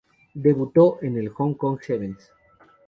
[0.33, 2.31] Debutó en el Hong Kong Sevens.